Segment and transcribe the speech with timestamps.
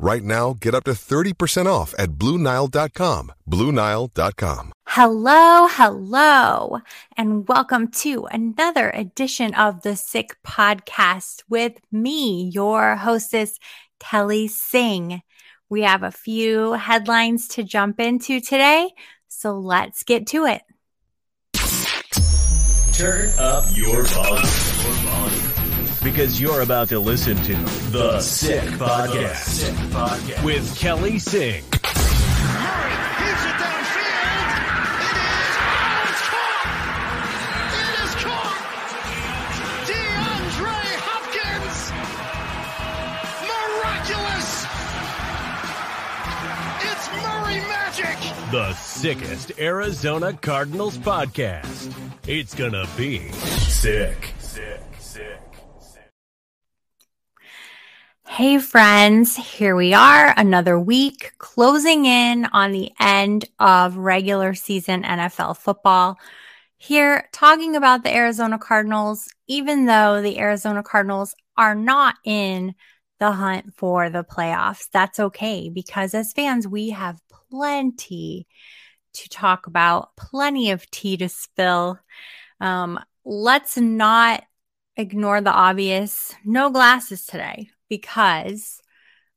[0.00, 3.32] Right now, get up to 30% off at BlueNile.com.
[3.50, 4.72] BlueNile.com.
[4.86, 6.78] Hello, hello,
[7.16, 13.58] and welcome to another edition of the Sick Podcast with me, your hostess,
[13.98, 15.20] Kelly Singh.
[15.68, 18.90] We have a few headlines to jump into today,
[19.26, 20.62] so let's get to it.
[22.92, 25.07] Turn up your volume.
[26.02, 27.54] Because you're about to listen to
[27.90, 30.44] The Sick Podcast, Sick Podcast.
[30.44, 31.64] with Kelly Singh.
[31.64, 34.46] Murray heaves it downfield.
[35.02, 35.16] It
[36.08, 36.68] is caught.
[37.74, 38.58] It is caught.
[39.90, 41.78] DeAndre Hopkins.
[43.50, 44.50] Miraculous.
[46.86, 48.18] It's Murray magic.
[48.52, 51.92] The sickest Arizona Cardinals podcast.
[52.26, 54.80] It's gonna be sick, sick.
[58.38, 65.02] Hey, friends, here we are, another week closing in on the end of regular season
[65.02, 66.16] NFL football.
[66.76, 72.76] Here, talking about the Arizona Cardinals, even though the Arizona Cardinals are not in
[73.18, 77.20] the hunt for the playoffs, that's okay because as fans, we have
[77.50, 78.46] plenty
[79.14, 81.98] to talk about, plenty of tea to spill.
[82.60, 84.44] Um, let's not
[84.96, 86.36] ignore the obvious.
[86.44, 88.82] No glasses today because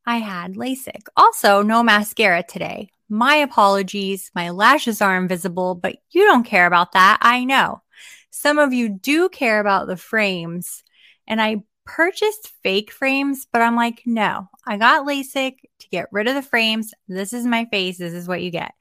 [0.05, 1.07] I had LASIK.
[1.15, 2.89] Also, no mascara today.
[3.09, 4.31] My apologies.
[4.33, 7.19] My lashes are invisible, but you don't care about that.
[7.21, 7.81] I know.
[8.29, 10.83] Some of you do care about the frames,
[11.27, 16.27] and I purchased fake frames, but I'm like, no, I got LASIK to get rid
[16.27, 16.93] of the frames.
[17.07, 17.97] This is my face.
[17.97, 18.73] This is what you get.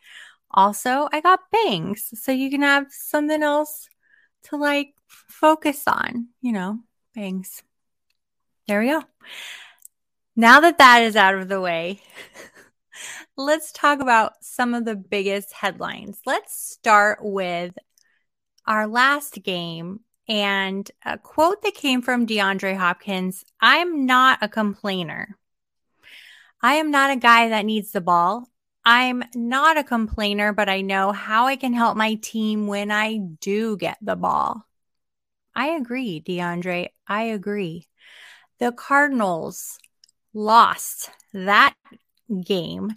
[0.52, 3.88] Also, I got bangs, so you can have something else
[4.44, 6.78] to like focus on, you know,
[7.14, 7.62] bangs.
[8.70, 9.02] There we go.
[10.36, 12.00] Now that that is out of the way,
[13.36, 16.20] let's talk about some of the biggest headlines.
[16.24, 17.76] Let's start with
[18.68, 25.36] our last game and a quote that came from DeAndre Hopkins I'm not a complainer.
[26.62, 28.46] I am not a guy that needs the ball.
[28.84, 33.16] I'm not a complainer, but I know how I can help my team when I
[33.16, 34.64] do get the ball.
[35.56, 36.90] I agree, DeAndre.
[37.08, 37.88] I agree.
[38.60, 39.78] The Cardinals
[40.34, 41.74] lost that
[42.44, 42.92] game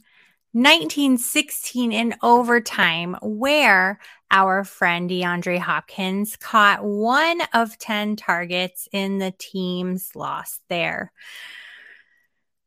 [0.51, 9.33] 1916 in overtime, where our friend DeAndre Hopkins caught one of 10 targets in the
[9.37, 11.13] team's loss there.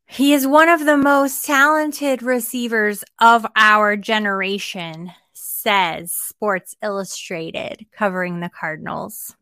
[0.06, 8.40] He is one of the most talented receivers of our generation, says Sports Illustrated, covering
[8.40, 9.36] the Cardinals.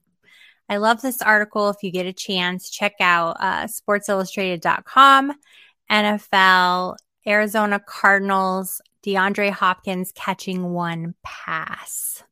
[0.69, 1.69] I love this article.
[1.69, 5.33] If you get a chance, check out uh, sportsillustrated.com,
[5.91, 12.23] NFL, Arizona Cardinals, DeAndre Hopkins catching one pass.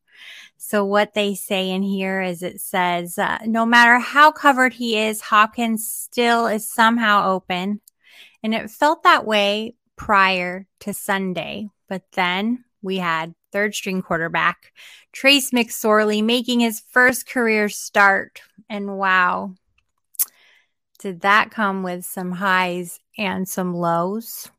[0.57, 4.97] So, what they say in here is it says, uh, no matter how covered he
[4.97, 7.81] is, Hopkins still is somehow open.
[8.41, 11.69] And it felt that way prior to Sunday.
[11.87, 14.73] But then we had third string quarterback
[15.13, 18.41] Trace McSorley making his first career start.
[18.67, 19.53] And wow,
[20.99, 24.49] did that come with some highs and some lows?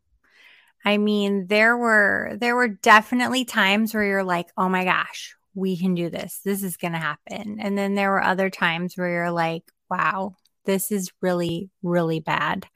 [0.85, 5.77] I mean, there were there were definitely times where you're like, "Oh my gosh, we
[5.77, 6.41] can do this.
[6.45, 10.37] This is going to happen." And then there were other times where you're like, "Wow,
[10.67, 12.67] this is really really bad."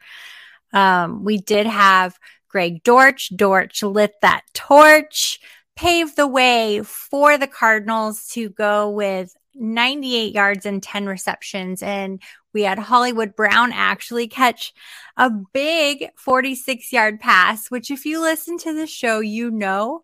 [0.73, 2.19] Um, we did have
[2.49, 3.31] Greg Dortch.
[3.37, 5.39] Dortch lit that torch,
[5.79, 11.85] paved the way for the Cardinals to go with 98 yards and 10 receptions.
[11.85, 12.21] And
[12.53, 14.75] we had Hollywood Brown actually catch
[15.17, 20.03] a big 46 yard pass, which, if you listen to the show, you know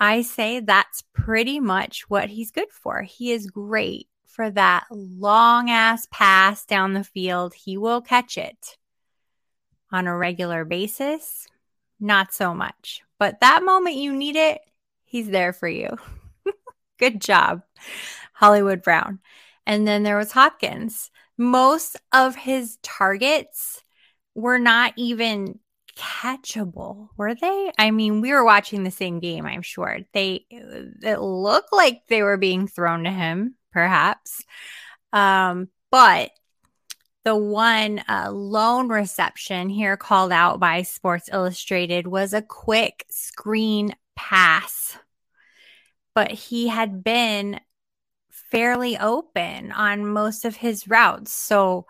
[0.00, 3.02] I say that's pretty much what he's good for.
[3.02, 7.54] He is great for that long ass pass down the field.
[7.54, 8.78] He will catch it
[9.92, 11.46] on a regular basis.
[12.00, 13.02] Not so much.
[13.20, 14.60] But that moment you need it,
[15.12, 15.96] he's there for you.
[16.98, 17.62] good job,
[18.32, 19.20] Hollywood Brown.
[19.66, 21.10] And then there was Hopkins.
[21.38, 23.82] Most of his targets
[24.34, 25.60] were not even
[25.96, 27.70] catchable, were they?
[27.78, 29.98] I mean, we were watching the same game, I'm sure.
[30.14, 34.42] They it looked like they were being thrown to him, perhaps.
[35.12, 36.30] Um, but
[37.24, 43.94] the one uh, lone reception here called out by Sports Illustrated was a quick screen
[44.16, 44.96] pass.
[46.14, 47.60] But he had been
[48.30, 51.32] fairly open on most of his routes.
[51.32, 51.86] So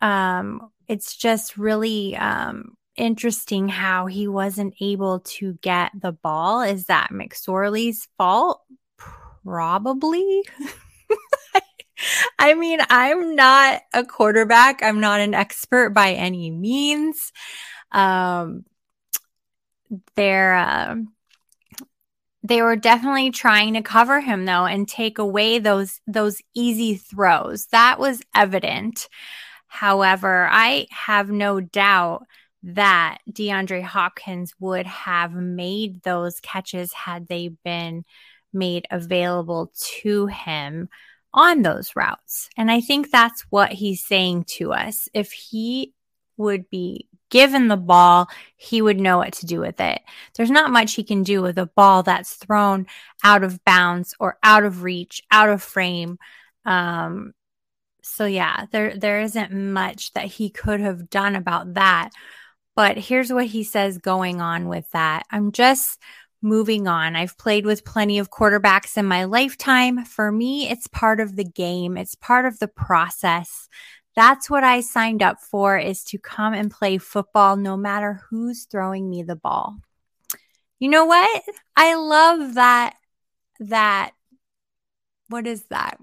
[0.00, 6.62] um, it's just really um, interesting how he wasn't able to get the ball.
[6.62, 8.62] Is that McSorley's fault?
[9.44, 10.42] Probably.
[12.38, 14.82] I mean, I'm not a quarterback.
[14.82, 17.32] I'm not an expert by any means.
[17.90, 18.64] Um,
[20.14, 20.96] they're, uh,
[22.46, 27.66] they were definitely trying to cover him though and take away those those easy throws.
[27.66, 29.08] That was evident.
[29.66, 32.26] However, I have no doubt
[32.62, 38.04] that DeAndre Hopkins would have made those catches had they been
[38.52, 40.88] made available to him
[41.32, 42.48] on those routes.
[42.56, 45.08] And I think that's what he's saying to us.
[45.12, 45.92] If he
[46.36, 50.00] would be given the ball, he would know what to do with it.
[50.36, 52.86] There's not much he can do with a ball that's thrown
[53.24, 56.18] out of bounds or out of reach, out of frame.
[56.64, 57.32] Um,
[58.02, 62.10] so yeah, there there isn't much that he could have done about that.
[62.76, 65.24] But here's what he says going on with that.
[65.30, 65.98] I'm just
[66.42, 67.16] moving on.
[67.16, 70.04] I've played with plenty of quarterbacks in my lifetime.
[70.04, 71.96] For me, it's part of the game.
[71.96, 73.68] It's part of the process.
[74.16, 78.64] That's what I signed up for is to come and play football no matter who's
[78.64, 79.76] throwing me the ball.
[80.78, 81.42] You know what?
[81.76, 82.96] I love that
[83.60, 84.12] that
[85.28, 85.98] what is that?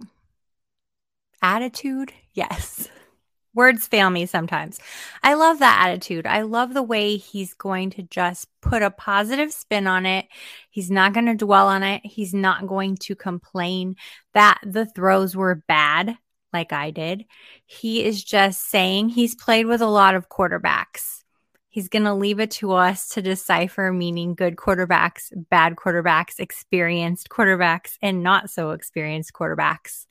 [1.41, 2.13] Attitude?
[2.33, 2.87] Yes.
[3.55, 4.79] Words fail me sometimes.
[5.21, 6.25] I love that attitude.
[6.25, 10.25] I love the way he's going to just put a positive spin on it.
[10.71, 12.01] He's not going to dwell on it.
[12.03, 13.95] He's not going to complain
[14.33, 16.17] that the throws were bad
[16.53, 17.25] like I did.
[17.65, 21.23] He is just saying he's played with a lot of quarterbacks.
[21.69, 27.29] He's going to leave it to us to decipher meaning good quarterbacks, bad quarterbacks, experienced
[27.29, 30.05] quarterbacks, and not so experienced quarterbacks.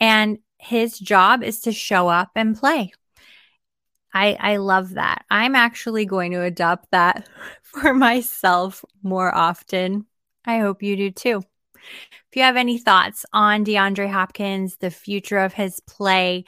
[0.00, 2.92] And his job is to show up and play.
[4.12, 5.24] I, I love that.
[5.30, 7.28] I'm actually going to adopt that
[7.62, 10.06] for myself more often.
[10.44, 11.42] I hope you do too.
[12.36, 16.44] You have any thoughts on DeAndre Hopkins, the future of his play,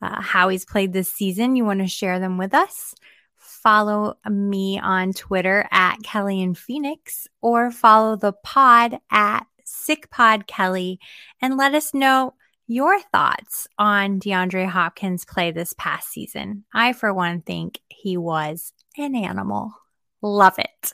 [0.00, 2.94] uh, how he's played this season, you want to share them with us,
[3.36, 10.46] follow me on Twitter at Kelly and Phoenix or follow the pod at Sick Pod
[10.46, 11.00] Kelly
[11.42, 12.34] and let us know
[12.68, 16.64] your thoughts on DeAndre Hopkins' play this past season.
[16.72, 19.74] I, for one, think he was an animal.
[20.22, 20.92] Love it.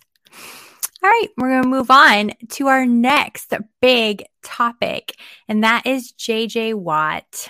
[1.02, 5.16] All right, we're going to move on to our next big topic,
[5.48, 7.48] and that is JJ Watt.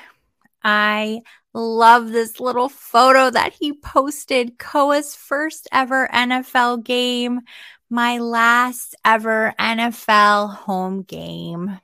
[0.62, 7.40] I love this little photo that he posted Koa's first ever NFL game,
[7.88, 11.80] my last ever NFL home game.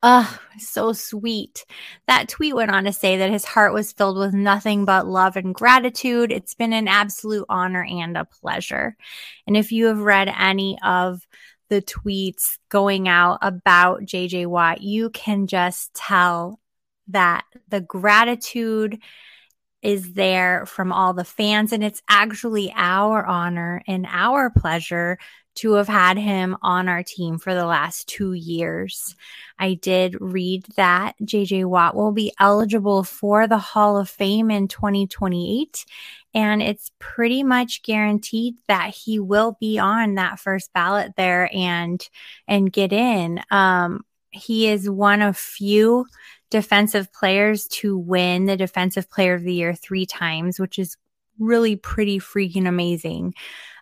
[0.00, 1.64] Oh, so sweet.
[2.06, 5.36] That tweet went on to say that his heart was filled with nothing but love
[5.36, 6.30] and gratitude.
[6.30, 8.96] It's been an absolute honor and a pleasure.
[9.46, 11.26] And if you have read any of
[11.68, 16.60] the tweets going out about JJ Watt, you can just tell
[17.08, 19.02] that the gratitude
[19.82, 21.72] is there from all the fans.
[21.72, 25.18] And it's actually our honor and our pleasure
[25.58, 29.16] to have had him on our team for the last two years.
[29.58, 34.68] I did read that JJ Watt will be eligible for the Hall of Fame in
[34.68, 35.84] 2028.
[36.34, 42.06] And it's pretty much guaranteed that he will be on that first ballot there and
[42.46, 43.40] and get in.
[43.50, 46.06] Um, he is one of few
[46.50, 50.96] defensive players to win the Defensive Player of the Year three times, which is
[51.38, 53.34] really pretty freaking amazing.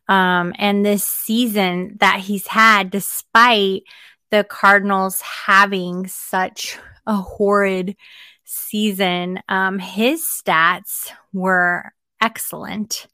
[0.09, 3.83] Um, and this season that he's had, despite
[4.31, 7.97] the Cardinals having such a horrid
[8.45, 13.07] season, um, his stats were excellent.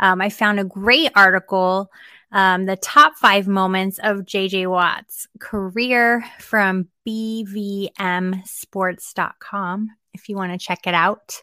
[0.00, 1.90] Um, I found a great article
[2.30, 10.58] um, the top five moments of JJ Watt's career from bvmsports.com if you want to
[10.58, 11.42] check it out.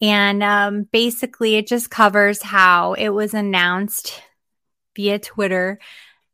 [0.00, 4.22] And um, basically, it just covers how it was announced
[4.94, 5.78] via Twitter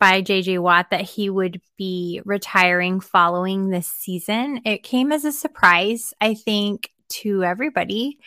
[0.00, 4.62] by JJ Watt that he would be retiring following this season.
[4.64, 8.18] It came as a surprise, I think, to everybody,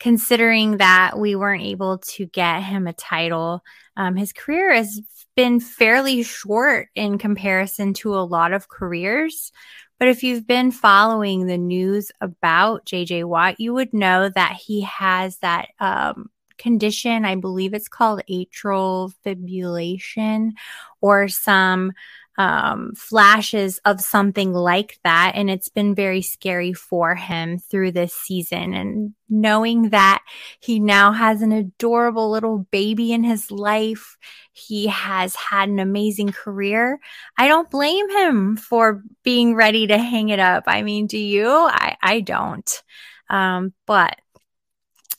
[0.00, 3.62] considering that we weren't able to get him a title.
[3.94, 5.02] Um, his career has
[5.36, 9.52] been fairly short in comparison to a lot of careers.
[9.98, 14.82] But if you've been following the news about JJ Watt, you would know that he
[14.82, 17.24] has that um, condition.
[17.24, 20.52] I believe it's called atrial fibrillation
[21.00, 21.92] or some
[22.38, 25.32] um, flashes of something like that.
[25.34, 28.74] And it's been very scary for him through this season.
[28.74, 30.22] And knowing that
[30.60, 34.16] he now has an adorable little baby in his life,
[34.52, 37.00] he has had an amazing career.
[37.38, 40.64] I don't blame him for being ready to hang it up.
[40.66, 41.48] I mean, do you?
[41.48, 42.82] I, I don't.
[43.30, 44.16] Um, but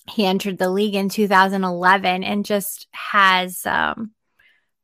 [0.09, 4.11] he entered the league in 2011 and just has um,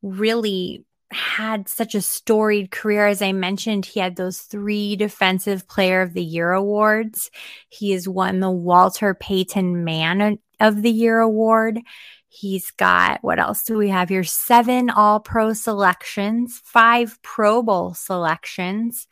[0.02, 0.84] really
[1.14, 3.08] had such a storied career.
[3.08, 7.32] As I mentioned, he had those three Defensive Player of the Year awards.
[7.70, 11.80] He has won the Walter Payton Man of the Year award.
[12.28, 14.24] He's got, what else do we have here?
[14.24, 19.08] Seven All Pro selections, five Pro Bowl selections,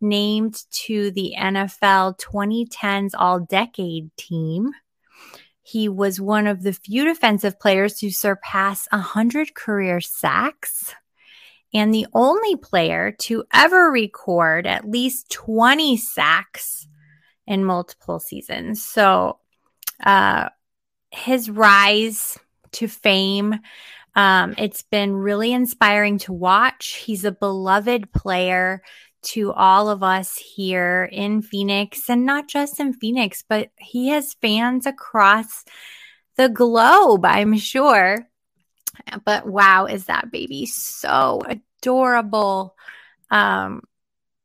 [0.00, 4.72] named to the NFL 2010s All Decade team.
[5.62, 10.94] He was one of the few defensive players to surpass 100 career sacks
[11.76, 16.88] and the only player to ever record at least 20 sacks
[17.46, 18.82] in multiple seasons.
[18.82, 19.38] So,
[20.02, 20.48] uh,
[21.10, 22.38] his rise
[22.72, 23.56] to fame,
[24.14, 26.94] um, it's been really inspiring to watch.
[26.94, 28.82] He's a beloved player
[29.22, 34.34] to all of us here in Phoenix and not just in Phoenix, but he has
[34.40, 35.64] fans across
[36.36, 38.28] the globe, I'm sure.
[39.24, 41.42] But wow, is that baby so
[41.80, 42.76] adorable.
[43.30, 43.82] Um,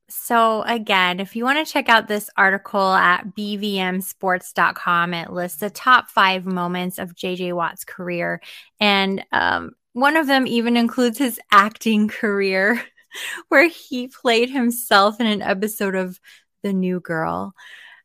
[0.09, 5.69] so again, if you want to check out this article at bvmsports.com, it lists the
[5.69, 8.41] top five moments of JJ Watt's career.
[8.79, 12.81] And um, one of them even includes his acting career.
[13.50, 16.19] where he played himself in an episode of
[16.63, 17.53] The New Girl.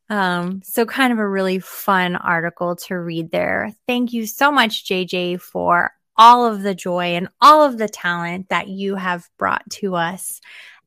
[0.08, 3.72] Um, so kind of a really fun article to read there.
[3.86, 8.48] Thank you so much, JJ, for all of the joy and all of the talent
[8.48, 10.40] that you have brought to us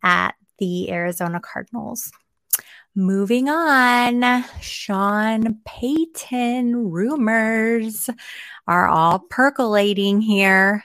[0.04, 2.12] at the Arizona Cardinals.
[2.96, 8.10] Moving on, Sean Payton rumors
[8.68, 10.84] are all percolating here.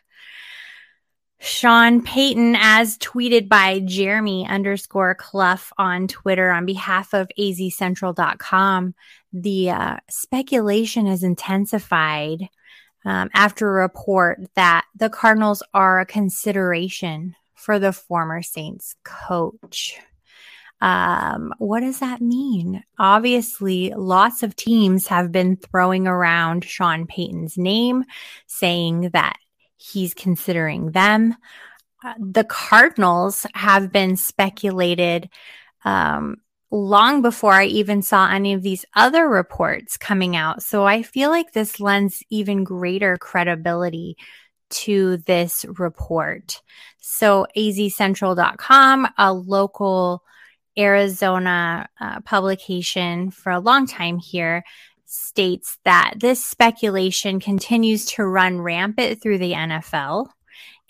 [1.40, 8.94] Sean Payton, as tweeted by Jeremy underscore Cluff on Twitter on behalf of azcentral.com,
[9.32, 12.48] the uh, speculation has intensified
[13.04, 19.98] um, after a report that the Cardinals are a consideration for the former Saints coach.
[20.80, 22.82] Um, what does that mean?
[22.98, 28.04] Obviously, lots of teams have been throwing around Sean Payton's name,
[28.46, 29.36] saying that
[29.76, 31.36] he's considering them.
[32.04, 35.30] Uh, the Cardinals have been speculated
[35.84, 36.36] um,
[36.74, 40.62] long before I even saw any of these other reports coming out.
[40.62, 44.16] So I feel like this lends even greater credibility
[44.70, 46.60] to this report.
[46.98, 50.24] So azcentral.com, a local
[50.76, 54.64] Arizona uh, publication for a long time here,
[55.06, 60.26] states that this speculation continues to run rampant through the NFL,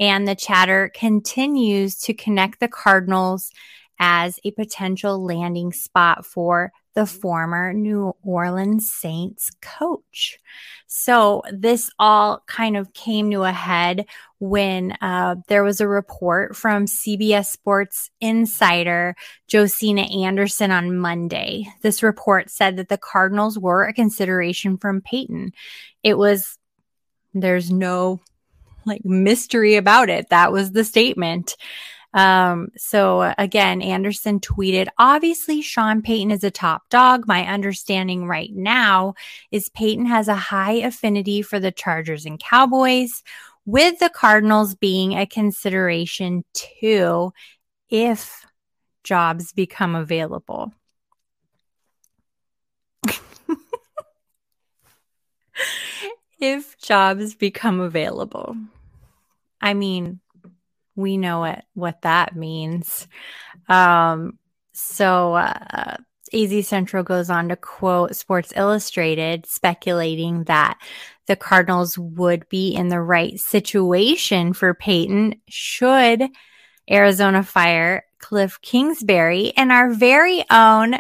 [0.01, 3.51] and the chatter continues to connect the Cardinals
[3.99, 10.39] as a potential landing spot for the former New Orleans Saints coach.
[10.87, 14.07] So this all kind of came to a head
[14.39, 19.17] when uh, there was a report from CBS Sports Insider
[19.51, 21.67] Josina Anderson on Monday.
[21.83, 25.53] This report said that the Cardinals were a consideration from Payton.
[26.03, 26.59] It was
[27.35, 28.21] there's no
[28.87, 30.29] like mystery about it.
[30.29, 31.57] That was the statement.
[32.15, 37.27] Um, so again, Anderson tweeted, obviously Sean Payton is a top dog.
[37.27, 39.15] My understanding right now
[39.51, 43.25] is Payton has a high affinity for the Chargers and Cowboys,
[43.67, 47.33] with the Cardinals being a consideration too,
[47.91, 48.47] if
[49.03, 50.73] jobs become available.
[56.39, 58.57] if jobs become available.
[59.61, 60.21] I mean,
[60.97, 63.09] we know what what that means.
[63.69, 64.39] Um,
[64.73, 65.97] so uh,
[66.33, 70.79] AZ Central goes on to quote Sports Illustrated, speculating that
[71.27, 76.29] the Cardinals would be in the right situation for Payton should
[76.91, 80.97] Arizona fire Kliff Kingsbury and our very own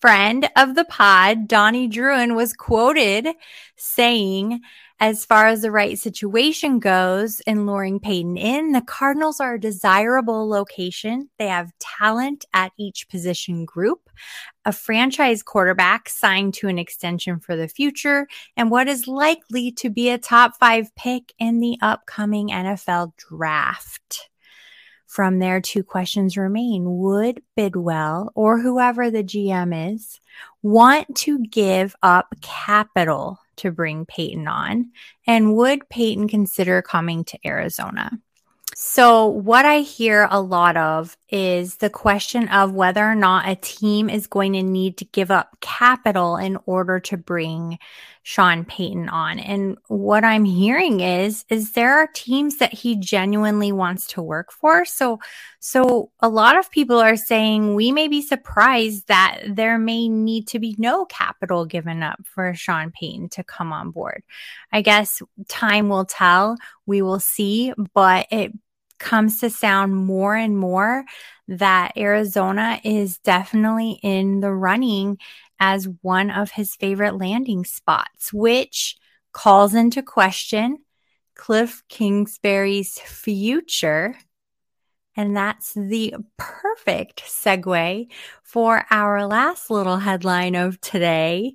[0.00, 3.28] friend of the pod, Donnie Druin, was quoted
[3.76, 4.60] saying
[4.98, 9.60] as far as the right situation goes in luring Payton in, the Cardinals are a
[9.60, 11.28] desirable location.
[11.38, 14.08] They have talent at each position group,
[14.64, 18.26] a franchise quarterback signed to an extension for the future,
[18.56, 24.30] and what is likely to be a top five pick in the upcoming NFL draft.
[25.06, 26.84] From there, two questions remain.
[26.98, 30.20] Would Bidwell or whoever the GM is
[30.62, 34.90] want to give up capital to bring Payton on?
[35.26, 38.10] And would Payton consider coming to Arizona?
[38.78, 43.56] So, what I hear a lot of is the question of whether or not a
[43.56, 47.78] team is going to need to give up capital in order to bring
[48.28, 49.38] Sean Payton on.
[49.38, 54.50] And what I'm hearing is is there are teams that he genuinely wants to work
[54.50, 54.84] for.
[54.84, 55.20] So
[55.60, 60.48] so a lot of people are saying we may be surprised that there may need
[60.48, 64.24] to be no capital given up for Sean Payton to come on board.
[64.72, 66.56] I guess time will tell.
[66.84, 68.52] We will see, but it
[68.98, 71.04] comes to sound more and more
[71.48, 75.18] that Arizona is definitely in the running
[75.58, 78.96] as one of his favorite landing spots, which
[79.32, 80.78] calls into question
[81.36, 84.16] Kliff Kingsbury's future.
[85.18, 88.06] And that's the perfect segue
[88.42, 91.54] for our last little headline of today.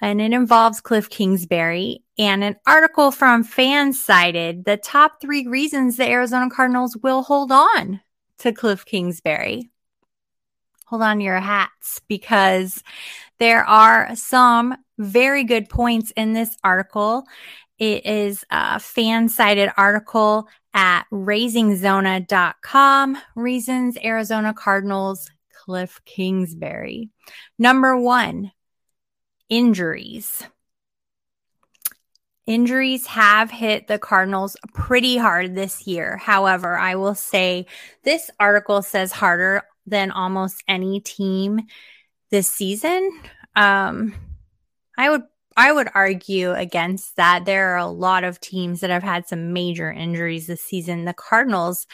[0.00, 6.08] And it involves Kliff Kingsbury and an article from FanSided the top three reasons the
[6.08, 8.00] Arizona Cardinals will hold on
[8.38, 9.70] to Kliff Kingsbury.
[10.86, 12.82] Hold on to your hats because
[13.38, 17.26] there are some very good points in this article.
[17.78, 23.18] It is a FanSided article at raisingzona.com.
[23.34, 25.30] Reasons Arizona Cardinals
[25.66, 27.10] Kliff Kingsbury.
[27.58, 28.52] Number one,
[29.48, 30.42] injuries.
[32.46, 36.16] Injuries have hit the Cardinals pretty hard this year.
[36.16, 37.66] However, I will say
[38.04, 41.60] this article says harder than almost any team
[42.30, 43.10] this season.
[43.54, 44.14] Um,
[44.98, 45.22] I would
[45.58, 47.46] I would argue against that.
[47.46, 51.06] There are a lot of teams that have had some major injuries this season.
[51.06, 51.86] The Cardinals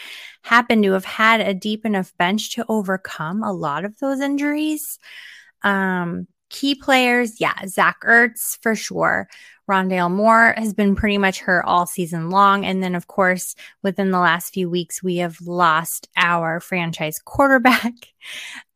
[0.42, 4.98] happen to have had a deep enough bench to overcome a lot of those injuries.
[5.62, 9.28] Um, key players, yeah, Zach Ertz for sure.
[9.68, 12.64] Rondale Moore has been pretty much hurt all season long.
[12.64, 17.94] And then, of course, within the last few weeks, we have lost our franchise quarterback.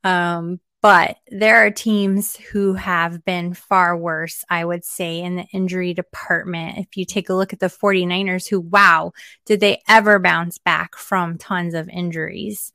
[0.05, 5.47] Um, but there are teams who have been far worse, I would say, in the
[5.53, 6.79] injury department.
[6.79, 9.11] If you take a look at the 49ers, who, wow,
[9.47, 12.73] did they ever bounce back from tons of injuries?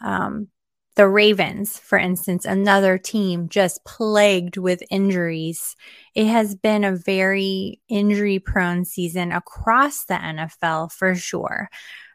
[0.00, 0.48] Um,
[0.96, 5.74] the Ravens, for instance, another team just plagued with injuries.
[6.14, 11.68] It has been a very injury prone season across the NFL for sure.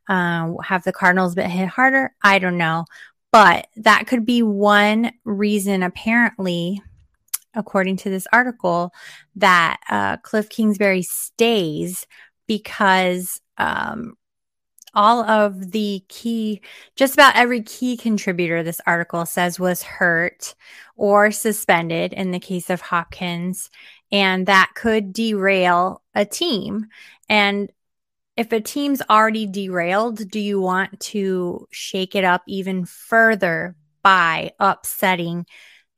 [0.08, 2.16] Uh, have the Cardinals been hit harder?
[2.24, 2.86] I don't know.
[3.32, 6.82] But that could be one reason, apparently,
[7.54, 8.92] according to this article,
[9.36, 12.08] that uh, Kliff Kingsbury stays
[12.48, 14.16] because um,
[14.94, 16.62] all of the key,
[16.96, 20.56] just about every key contributor this article says was hurt
[20.96, 23.70] or suspended in the case of Hopkins.
[24.12, 26.88] And that could derail a team.
[27.28, 27.72] And
[28.36, 34.52] if a team's already derailed, do you want to shake it up even further by
[34.60, 35.46] upsetting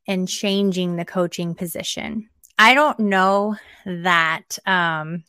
[0.08, 2.30] and changing the coaching position?
[2.58, 5.24] I don't know that um,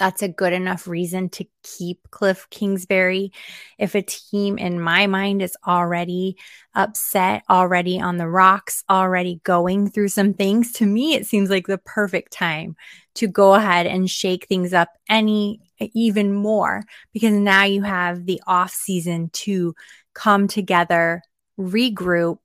[0.00, 3.32] that's a good enough reason to keep Kliff Kingsbury.
[3.78, 6.38] If a team, in my mind, is already
[6.74, 11.66] upset, already on the rocks, already going through some things, to me, it seems like
[11.66, 12.76] the perfect time
[13.16, 15.60] to go ahead and shake things up any
[15.92, 16.82] even more
[17.12, 19.74] because now you have the off season to
[20.14, 21.22] come together,
[21.58, 22.38] regroup.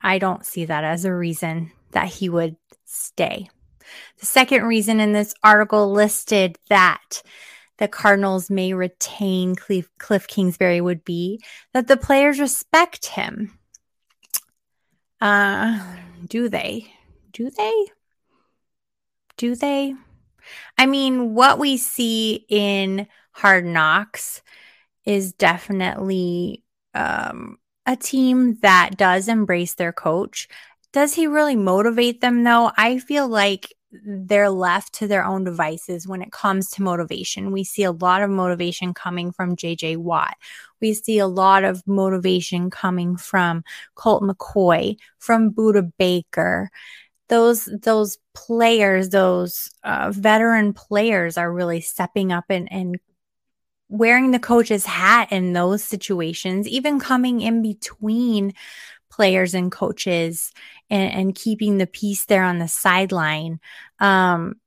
[0.00, 3.48] I don't see that as a reason that he would stay.
[4.20, 7.22] The second reason in this article listed that
[7.78, 11.40] the Cardinals may retain Kliff, Kliff Kingsbury would be
[11.72, 13.58] that the players respect him.
[15.20, 15.80] Uh,
[16.26, 16.92] do they?
[17.32, 17.86] Do they?
[19.36, 19.94] Do they?
[20.76, 24.42] I mean, what we see in Hard Knocks
[25.04, 30.48] is definitely um, a team that does embrace their coach.
[30.92, 32.72] Does he really motivate them though?
[32.76, 37.52] I feel like they're left to their own devices when it comes to motivation.
[37.52, 40.36] We see a lot of motivation coming from JJ Watt.
[40.80, 46.70] We see a lot of motivation coming from Colt McCoy, from Budda Baker.
[47.28, 52.98] Those those players, those uh, veteran players, are really stepping up and, and
[53.88, 58.52] wearing the coach's hat in those situations, even coming in between
[59.18, 60.52] players and coaches
[60.88, 63.58] and, and keeping the peace there on the sideline.
[63.98, 64.60] Um,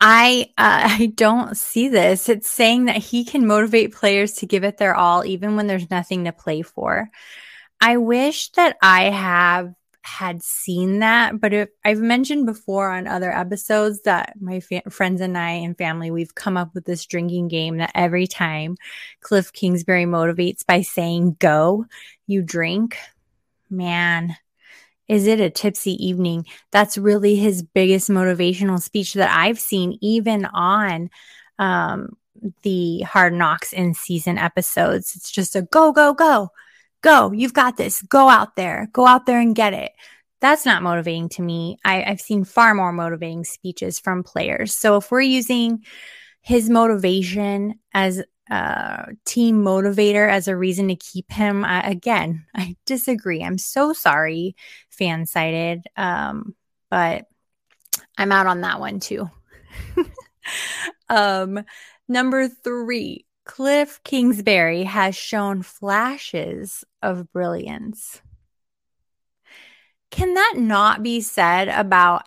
[0.00, 2.28] I uh, I don't see this.
[2.28, 5.90] It's saying that he can motivate players to give it their all, even when there's
[5.90, 7.08] nothing to play for.
[7.80, 13.30] I wish that I have had seen that, but if, I've mentioned before on other
[13.30, 17.46] episodes that my fa- friends and I and family we've come up with this drinking
[17.46, 18.76] game that every time
[19.22, 21.86] Kliff Kingsbury motivates by saying "Go,"
[22.26, 22.96] you drink.
[23.70, 24.36] Man,
[25.08, 26.46] is it a tipsy evening?
[26.70, 31.10] That's really his biggest motivational speech that I've seen, even on
[31.58, 32.16] um,
[32.62, 35.14] the Hard Knocks in season episodes.
[35.16, 36.50] It's just a go, go, go,
[37.02, 37.32] go.
[37.32, 38.02] You've got this.
[38.02, 38.88] Go out there.
[38.92, 39.92] Go out there and get it.
[40.40, 41.78] That's not motivating to me.
[41.84, 44.76] I, I've seen far more motivating speeches from players.
[44.76, 45.84] So if we're using
[46.40, 51.64] his motivation as uh, team motivator as a reason to keep him.
[51.64, 53.42] I, again, I disagree.
[53.42, 54.56] I'm so sorry,
[54.98, 56.54] FanSided, um,
[56.90, 57.26] but
[58.18, 59.30] I'm out on that one too.
[61.08, 61.64] um,
[62.08, 68.20] number three, Kliff Kingsbury has shown flashes of brilliance.
[70.10, 72.24] Can that not be said about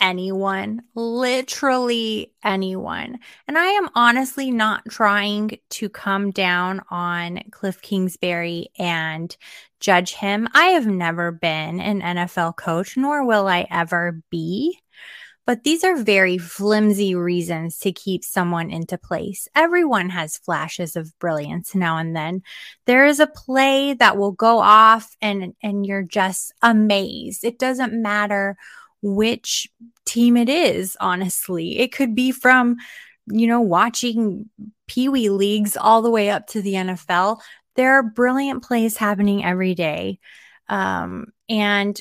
[0.00, 3.18] anyone, literally anyone.
[3.46, 9.36] And I am honestly not trying to come down on Kliff Kingsbury and
[9.80, 10.48] judge him.
[10.54, 14.78] I have never been an NFL coach, nor will I ever be.
[15.48, 19.48] But these are very flimsy reasons to keep someone into place.
[19.54, 22.42] Everyone has flashes of brilliance now and then.
[22.84, 27.44] There is a play that will go off and, and you're just amazed.
[27.44, 28.58] It doesn't matter
[29.02, 29.68] which
[30.04, 31.78] team it is, honestly.
[31.78, 32.76] It could be from,
[33.26, 34.48] you know, watching
[34.86, 37.40] Pee Wee leagues all the way up to the NFL.
[37.76, 40.18] There are brilliant plays happening every day.
[40.68, 42.00] Um, and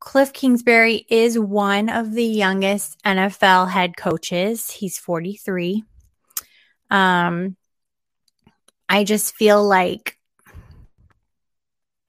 [0.00, 4.70] Kliff Kingsbury is one of the youngest NFL head coaches.
[4.70, 5.84] He's 43.
[6.90, 7.56] Um,
[8.88, 10.16] I just feel like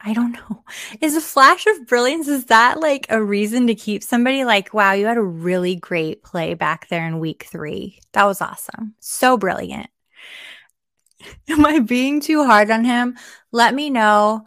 [0.04, 0.64] I don't know.
[1.00, 4.94] Is a flash of brilliance, is that like a reason to keep somebody like, wow,
[4.94, 8.00] you had a really great play back there in week three?
[8.14, 8.96] That was awesome.
[9.00, 9.90] So brilliant.
[11.50, 13.18] Am I being too hard on him?
[13.52, 14.46] Let me know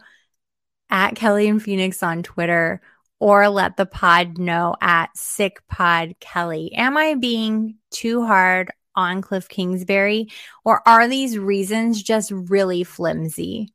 [0.89, 2.81] at Kelly and Phoenix on Twitter
[3.19, 6.73] or let the pod know at Sick Pod Kelly.
[6.73, 10.29] Am I being too hard on Kliff Kingsbury
[10.63, 13.73] or are these reasons just really flimsy?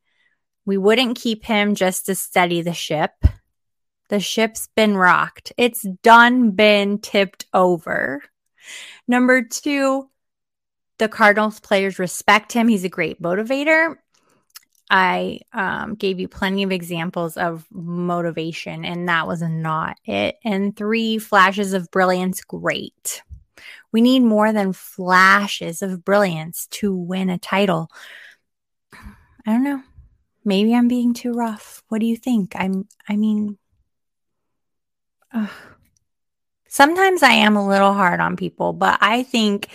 [0.70, 3.10] We wouldn't keep him just to steady the ship.
[4.08, 5.52] The ship's been rocked.
[5.56, 8.22] It's done been tipped over.
[9.08, 10.08] Number two,
[10.98, 12.68] the Cardinals players respect him.
[12.68, 13.96] He's a great motivator.
[14.88, 20.36] I um, gave you plenty of examples of motivation, and that was not it.
[20.44, 23.22] And three flashes of brilliance, great.
[23.90, 27.90] We need more than flashes of brilliance to win a title.
[28.92, 29.00] I
[29.46, 29.82] don't know
[30.44, 31.82] maybe I'm being too rough.
[31.88, 32.54] What do you think?
[32.56, 33.58] I'm, I mean,
[36.68, 39.68] sometimes I am a little hard on people, but I think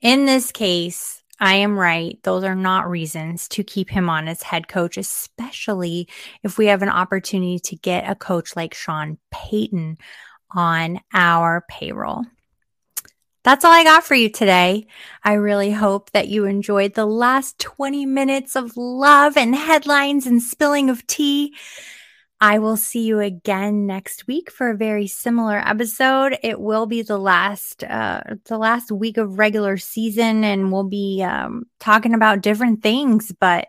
[0.00, 2.22] in this case, I am right.
[2.22, 6.08] Those are not reasons to keep him on as head coach, especially
[6.44, 9.98] if we have an opportunity to get a coach like Sean Payton
[10.54, 12.24] on our payroll.
[13.44, 14.86] That's all I got for you today.
[15.24, 20.40] I really hope that you enjoyed the last 20 minutes of love and headlines and
[20.40, 21.56] spilling of tea.
[22.40, 26.38] I will see you again next week for a very similar episode.
[26.42, 31.22] It will be the last uh, the last week of regular season, and we'll be
[31.22, 33.32] um, talking about different things.
[33.38, 33.68] But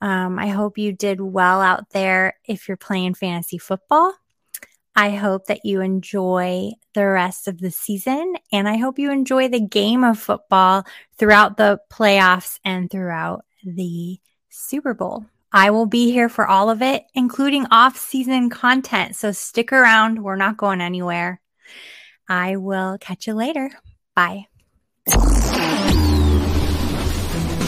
[0.00, 4.14] um, I hope you did well out there if you're playing fantasy football.
[4.94, 9.48] I hope that you enjoy the rest of the season and I hope you enjoy
[9.48, 10.84] the game of football
[11.16, 15.24] throughout the playoffs and throughout the Super Bowl.
[15.52, 19.16] I will be here for all of it, including off season content.
[19.16, 20.22] So stick around.
[20.22, 21.40] We're not going anywhere.
[22.28, 23.70] I will catch you later.
[24.14, 24.46] Bye.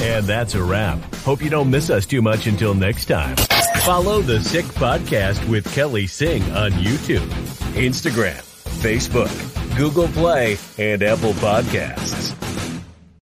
[0.03, 0.99] And that's a wrap.
[1.17, 3.37] Hope you don't miss us too much until next time.
[3.85, 7.27] Follow the Sick Podcast with Kelly Singh on YouTube,
[7.75, 8.41] Instagram,
[8.81, 12.52] Facebook, Google Play, and Apple Podcasts.